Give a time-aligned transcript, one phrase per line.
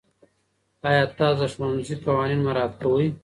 [0.87, 3.07] آیا تاسو د ښوونځي قوانین مراعات کوئ؟